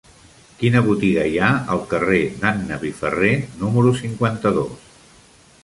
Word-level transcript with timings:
Quina 0.61 0.79
botiga 0.85 1.25
hi 1.31 1.35
ha 1.39 1.49
al 1.75 1.83
carrer 1.91 2.21
d'Anna 2.39 2.79
Piferrer 2.85 3.31
número 3.61 3.93
cinquanta-dos? 4.01 4.89